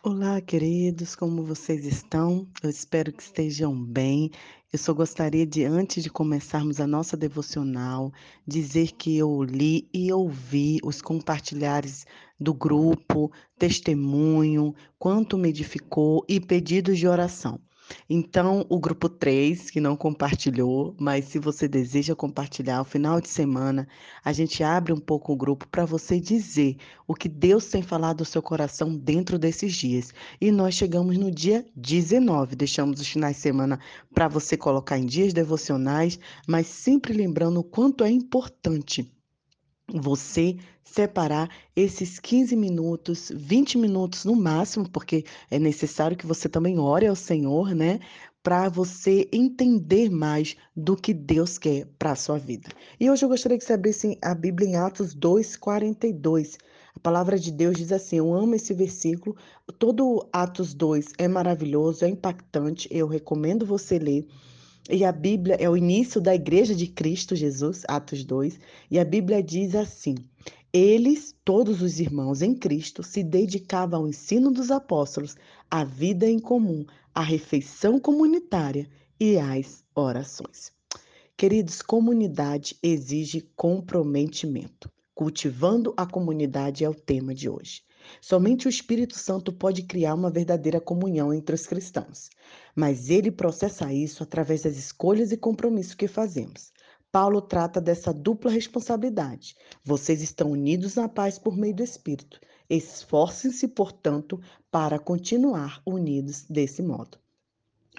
[0.00, 2.46] Olá, queridos, como vocês estão?
[2.62, 4.30] Eu espero que estejam bem.
[4.72, 8.12] Eu só gostaria de, antes de começarmos a nossa devocional,
[8.46, 12.06] dizer que eu li e ouvi os compartilhares
[12.38, 17.60] do grupo, testemunho, quanto me edificou e pedidos de oração.
[18.08, 23.28] Então, o grupo 3, que não compartilhou, mas se você deseja compartilhar, ao final de
[23.28, 23.88] semana,
[24.24, 28.20] a gente abre um pouco o grupo para você dizer o que Deus tem falado
[28.20, 30.12] ao seu coração dentro desses dias.
[30.40, 33.78] E nós chegamos no dia 19, deixamos os finais de semana
[34.12, 39.10] para você colocar em dias devocionais, mas sempre lembrando o quanto é importante
[39.92, 46.78] você separar esses 15 minutos, 20 minutos no máximo, porque é necessário que você também
[46.78, 48.00] ore ao Senhor, né?
[48.42, 52.68] Para você entender mais do que Deus quer para a sua vida.
[52.98, 56.56] E hoje eu gostaria que você abrisse a Bíblia em Atos 2, 42.
[56.94, 59.36] A palavra de Deus diz assim: Eu amo esse versículo.
[59.78, 62.88] Todo Atos 2 é maravilhoso, é impactante.
[62.90, 64.26] Eu recomendo você ler.
[64.90, 68.58] E a Bíblia é o início da igreja de Cristo Jesus, Atos 2,
[68.90, 70.14] e a Bíblia diz assim:
[70.72, 75.36] Eles, todos os irmãos em Cristo, se dedicavam ao ensino dos apóstolos,
[75.70, 78.88] à vida em comum, à refeição comunitária
[79.20, 80.72] e às orações.
[81.36, 84.90] Queridos, comunidade exige comprometimento.
[85.14, 87.82] Cultivando a comunidade é o tema de hoje.
[88.20, 92.30] Somente o Espírito Santo pode criar uma verdadeira comunhão entre os cristãos,
[92.74, 96.72] mas ele processa isso através das escolhas e compromissos que fazemos.
[97.10, 99.56] Paulo trata dessa dupla responsabilidade.
[99.82, 102.38] Vocês estão unidos na paz por meio do Espírito.
[102.68, 104.38] Esforcem-se, portanto,
[104.70, 107.18] para continuar unidos desse modo.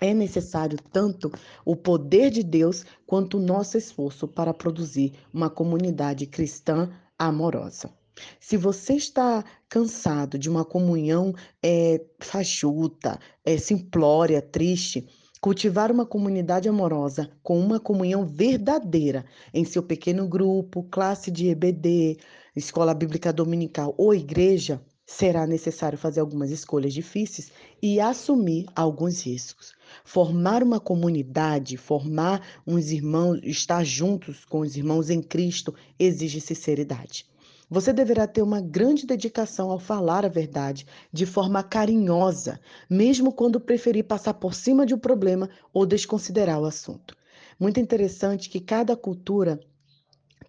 [0.02, 1.32] É necessário tanto
[1.66, 7.92] o poder de Deus quanto o nosso esforço para produzir uma comunidade cristã amorosa.
[8.40, 15.08] Se você está cansado de uma comunhão é, fajuta, é, simplória, triste,
[15.42, 22.18] cultivar uma comunidade amorosa com uma comunhão verdadeira em seu pequeno grupo, classe de EBD,
[22.56, 27.52] escola bíblica dominical ou igreja, será necessário fazer algumas escolhas difíceis
[27.82, 29.74] e assumir alguns riscos.
[30.04, 37.26] Formar uma comunidade, formar uns irmãos, estar juntos com os irmãos em Cristo, exige sinceridade.
[37.70, 42.60] Você deverá ter uma grande dedicação ao falar a verdade de forma carinhosa,
[42.90, 47.16] mesmo quando preferir passar por cima de um problema ou desconsiderar o assunto.
[47.60, 49.60] Muito interessante que cada cultura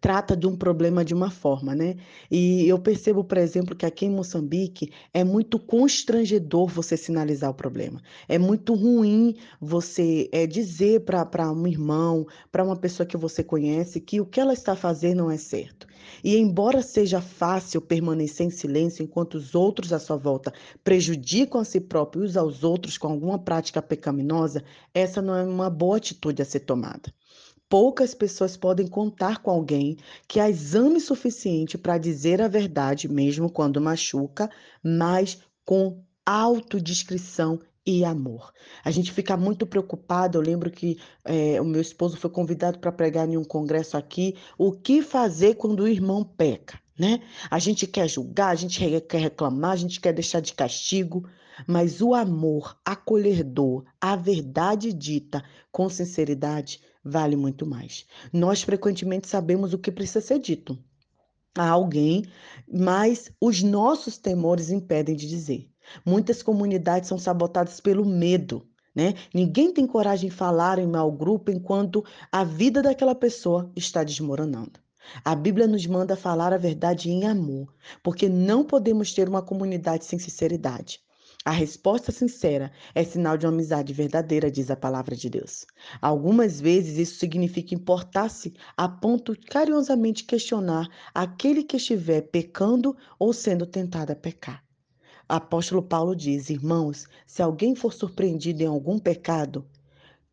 [0.00, 1.96] trata de um problema de uma forma, né?
[2.30, 7.54] E eu percebo, por exemplo, que aqui em Moçambique é muito constrangedor você sinalizar o
[7.54, 8.00] problema.
[8.28, 14.00] É muito ruim você é, dizer para um irmão, para uma pessoa que você conhece,
[14.00, 15.86] que o que ela está fazendo não é certo.
[16.24, 20.52] E embora seja fácil permanecer em silêncio enquanto os outros à sua volta
[20.82, 25.68] prejudicam a si próprios e aos outros com alguma prática pecaminosa, essa não é uma
[25.68, 27.12] boa atitude a ser tomada.
[27.70, 33.48] Poucas pessoas podem contar com alguém que as ame suficiente para dizer a verdade, mesmo
[33.48, 34.50] quando machuca,
[34.82, 38.52] mas com autodescrição e amor.
[38.84, 40.36] A gente fica muito preocupado.
[40.36, 44.36] Eu lembro que é, o meu esposo foi convidado para pregar em um congresso aqui.
[44.58, 46.80] O que fazer quando o irmão peca?
[46.98, 47.20] Né?
[47.48, 51.26] A gente quer julgar, a gente quer reclamar, a gente quer deixar de castigo,
[51.66, 58.06] mas o amor acolhedor, a verdade dita com sinceridade, vale muito mais.
[58.32, 60.78] Nós frequentemente sabemos o que precisa ser dito
[61.56, 62.24] a alguém,
[62.70, 65.68] mas os nossos temores impedem de dizer.
[66.04, 68.66] Muitas comunidades são sabotadas pelo medo.
[68.94, 69.14] Né?
[69.32, 74.80] Ninguém tem coragem de falar em mau grupo enquanto a vida daquela pessoa está desmoronando.
[75.24, 77.72] A Bíblia nos manda falar a verdade em amor,
[78.02, 81.00] porque não podemos ter uma comunidade sem sinceridade.
[81.42, 85.64] A resposta sincera é sinal de uma amizade verdadeira, diz a palavra de Deus.
[86.00, 93.32] Algumas vezes isso significa importar-se a ponto de carinhosamente questionar aquele que estiver pecando ou
[93.32, 94.62] sendo tentado a pecar.
[95.26, 99.64] Apóstolo Paulo diz: Irmãos, se alguém for surpreendido em algum pecado,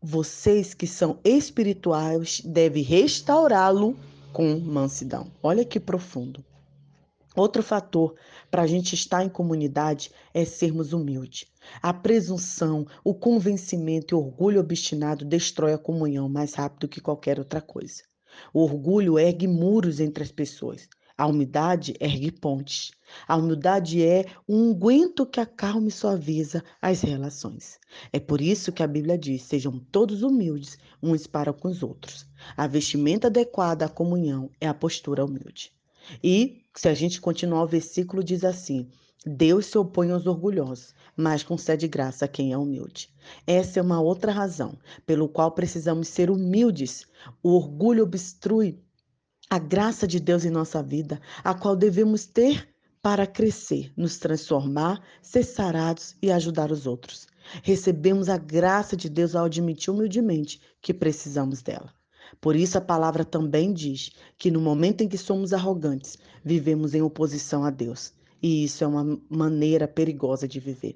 [0.01, 3.97] vocês que são espirituais devem restaurá-lo
[4.33, 5.31] com mansidão.
[5.41, 6.43] Olha que profundo.
[7.37, 8.15] Outro fator
[8.49, 11.45] para a gente estar em comunidade é sermos humildes.
[11.83, 17.37] A presunção, o convencimento e o orgulho obstinado destrói a comunhão mais rápido que qualquer
[17.37, 18.01] outra coisa.
[18.51, 20.89] O orgulho ergue muros entre as pessoas.
[21.15, 22.89] A humildade ergue pontes.
[23.27, 27.77] A humildade é um unguento que acalma e suaviza as relações.
[28.11, 32.25] É por isso que a Bíblia diz: sejam todos humildes uns para com os outros.
[32.55, 35.76] A vestimenta adequada à comunhão é a postura humilde.
[36.23, 38.89] E se a gente continuar o versículo, diz assim:
[39.25, 43.09] Deus se opõe aos orgulhosos, mas concede graça a quem é humilde.
[43.45, 47.05] Essa é uma outra razão pelo qual precisamos ser humildes.
[47.43, 48.79] O orgulho obstrui
[49.49, 52.67] a graça de Deus em nossa vida, a qual devemos ter
[53.01, 57.27] para crescer, nos transformar, ser sarados e ajudar os outros.
[57.63, 61.96] Recebemos a graça de Deus ao admitir humildemente que precisamos dela.
[62.39, 67.01] Por isso, a palavra também diz que no momento em que somos arrogantes, vivemos em
[67.01, 68.13] oposição a Deus.
[68.41, 70.95] E isso é uma maneira perigosa de viver.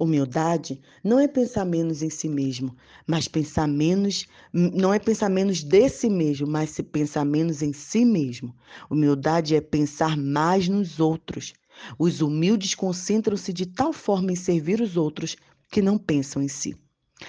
[0.00, 2.74] Humildade não é pensar menos em si mesmo,
[3.06, 7.74] mas pensar menos, não é pensar menos de si mesmo, mas se pensar menos em
[7.74, 8.54] si mesmo.
[8.90, 11.52] Humildade é pensar mais nos outros.
[11.98, 15.36] Os humildes concentram-se de tal forma em servir os outros
[15.70, 16.74] que não pensam em si.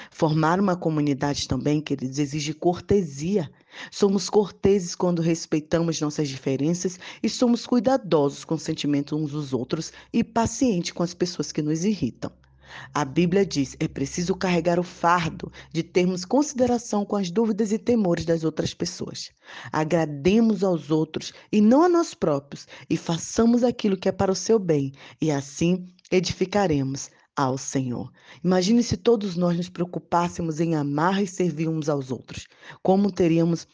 [0.10, 3.52] Formar uma comunidade também, queridos, exige cortesia.
[3.90, 9.92] Somos corteses quando respeitamos nossas diferenças e somos cuidadosos com os sentimentos uns dos outros
[10.12, 12.32] e pacientes com as pessoas que nos irritam.
[12.94, 17.78] A Bíblia diz: é preciso carregar o fardo de termos consideração com as dúvidas e
[17.78, 19.32] temores das outras pessoas.
[19.72, 24.36] Agrademos aos outros e não a nós próprios, e façamos aquilo que é para o
[24.36, 27.10] seu bem, e assim edificaremos
[27.42, 28.12] ao Senhor.
[28.44, 32.48] Imagine se todos nós nos preocupássemos em amar e servir uns aos outros.
[32.82, 33.68] Como teríamos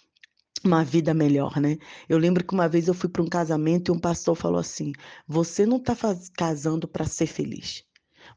[0.63, 1.77] uma vida melhor, né?
[2.09, 4.91] Eu lembro que uma vez eu fui para um casamento e um pastor falou assim:
[5.27, 5.95] Você não está
[6.35, 7.83] casando para ser feliz.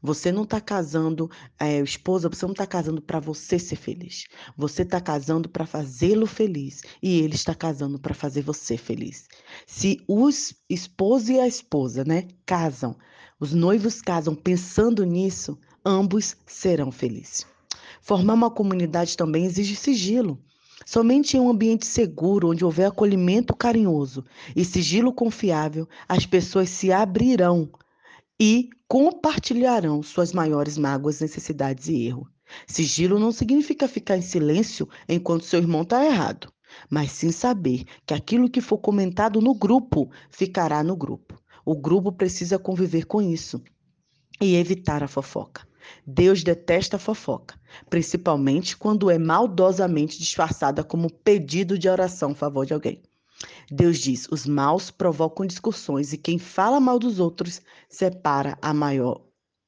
[0.01, 1.29] Você não está casando,
[1.59, 4.25] é, esposa, você não está casando para você ser feliz.
[4.55, 6.81] Você está casando para fazê-lo feliz.
[7.01, 9.27] E ele está casando para fazer você feliz.
[9.67, 12.95] Se os esposo e a esposa, né, casam
[13.41, 17.43] os noivos casam pensando nisso, ambos serão felizes.
[17.99, 20.39] Formar uma comunidade também exige sigilo.
[20.85, 24.23] Somente em um ambiente seguro, onde houver acolhimento carinhoso
[24.55, 27.67] e sigilo confiável, as pessoas se abrirão
[28.39, 32.27] e compartilharão suas maiores mágoas, necessidades e erros.
[32.67, 36.53] Sigilo não significa ficar em silêncio enquanto seu irmão está errado,
[36.87, 41.40] mas sim saber que aquilo que for comentado no grupo ficará no grupo.
[41.65, 43.61] O grupo precisa conviver com isso
[44.39, 45.67] e evitar a fofoca.
[46.05, 47.59] Deus detesta a fofoca,
[47.89, 53.01] principalmente quando é maldosamente disfarçada como pedido de oração a favor de alguém.
[53.69, 59.21] Deus diz: os maus provocam discussões e quem fala mal dos outros separa maior,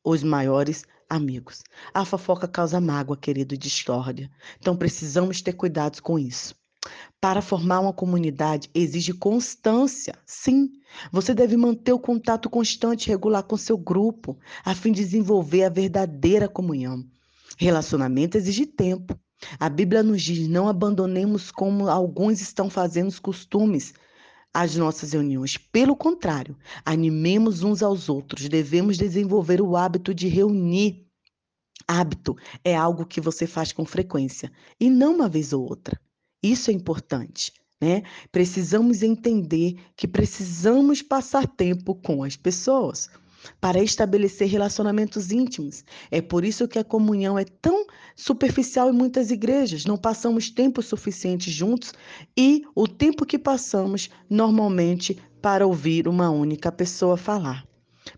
[0.04, 1.64] os maiores amigos.
[1.94, 4.30] A fofoca causa mágoa, querido, e discórdia.
[4.60, 6.56] Então precisamos ter cuidado com isso.
[7.20, 10.72] Para formar uma comunidade exige constância, sim.
[11.12, 15.64] Você deve manter o contato constante e regular com seu grupo, a fim de desenvolver
[15.64, 17.04] a verdadeira comunhão.
[17.58, 19.18] Relacionamento exige tempo.
[19.60, 23.94] A Bíblia nos diz: não abandonemos como alguns estão fazendo os costumes
[24.54, 25.58] as nossas reuniões.
[25.58, 26.56] Pelo contrário,
[26.86, 28.48] animemos uns aos outros.
[28.48, 31.08] Devemos desenvolver o hábito de reunir.
[31.88, 36.00] Hábito é algo que você faz com frequência e não uma vez ou outra.
[36.44, 37.54] Isso é importante.
[37.82, 38.04] Né?
[38.32, 43.10] Precisamos entender que precisamos passar tempo com as pessoas
[43.60, 45.84] para estabelecer relacionamentos íntimos.
[46.10, 47.86] É por isso que a comunhão é tão
[48.16, 49.86] superficial em muitas igrejas.
[49.86, 51.94] Não passamos tempo suficiente juntos
[52.38, 57.66] e o tempo que passamos normalmente para ouvir uma única pessoa falar.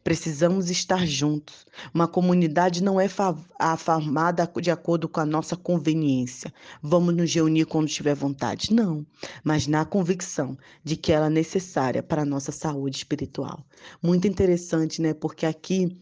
[0.05, 1.65] Precisamos estar juntos.
[1.91, 6.53] Uma comunidade não é formada de acordo com a nossa conveniência.
[6.79, 8.71] Vamos nos reunir quando tiver vontade.
[8.71, 9.03] Não,
[9.43, 13.65] mas na convicção de que ela é necessária para a nossa saúde espiritual.
[13.99, 15.11] Muito interessante, né?
[15.11, 15.99] Porque aqui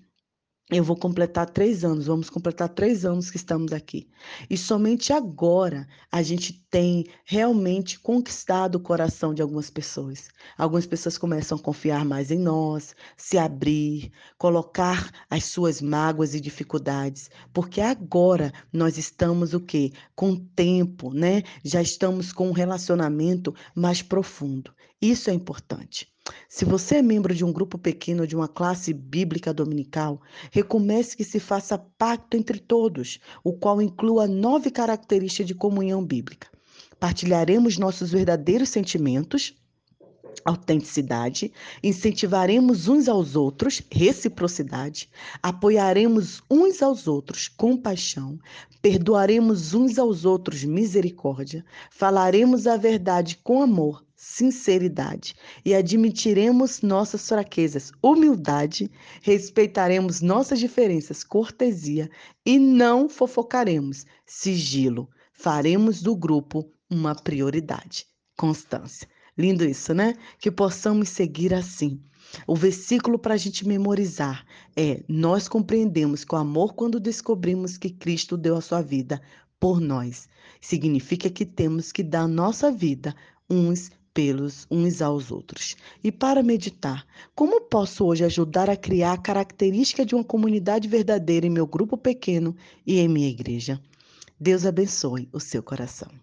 [0.71, 4.07] eu vou completar três anos, vamos completar três anos que estamos aqui.
[4.49, 10.29] E somente agora a gente tem realmente conquistado o coração de algumas pessoas.
[10.57, 16.39] Algumas pessoas começam a confiar mais em nós, se abrir, colocar as suas mágoas e
[16.39, 19.91] dificuldades, porque agora nós estamos o quê?
[20.15, 21.43] Com tempo, né?
[21.63, 24.73] Já estamos com um relacionamento mais profundo.
[25.01, 26.12] Isso é importante.
[26.47, 31.23] Se você é membro de um grupo pequeno de uma classe bíblica dominical, recomece que
[31.23, 36.47] se faça pacto entre todos, o qual inclua nove características de comunhão bíblica.
[36.99, 39.53] Partilharemos nossos verdadeiros sentimentos,
[40.45, 41.51] autenticidade,
[41.81, 45.09] incentivaremos uns aos outros, reciprocidade,
[45.41, 48.39] apoiaremos uns aos outros, compaixão,
[48.81, 57.91] perdoaremos uns aos outros, misericórdia, falaremos a verdade com amor, sinceridade e admitiremos nossas fraquezas,
[58.01, 58.89] humildade,
[59.21, 62.09] respeitaremos nossas diferenças, cortesia
[62.45, 65.09] e não fofocaremos, sigilo.
[65.33, 68.05] Faremos do grupo uma prioridade,
[68.37, 69.09] constância.
[69.37, 70.15] Lindo isso, né?
[70.39, 71.99] Que possamos seguir assim.
[72.47, 78.37] O versículo para a gente memorizar é: Nós compreendemos o amor, quando descobrimos que Cristo
[78.37, 79.21] deu a sua vida
[79.59, 80.29] por nós,
[80.61, 83.13] significa que temos que dar nossa vida
[83.49, 85.75] uns pelos uns aos outros.
[86.03, 87.05] E para meditar,
[87.35, 91.97] como posso hoje ajudar a criar a característica de uma comunidade verdadeira em meu grupo
[91.97, 92.55] pequeno
[92.85, 93.81] e em minha igreja?
[94.39, 96.22] Deus abençoe o seu coração.